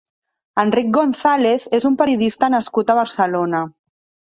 [0.61, 3.65] Enric González és un periodista nascut a Barcelona.